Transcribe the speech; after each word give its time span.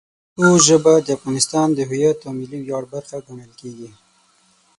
پښتو 0.35 0.47
ژبه 0.67 0.93
د 1.05 1.07
افغانستان 1.17 1.67
د 1.73 1.79
هویت 1.89 2.19
او 2.27 2.31
ملي 2.39 2.59
ویاړ 2.61 2.83
برخه 2.93 3.17
ګڼل 3.27 3.51
کېږي. 3.59 3.89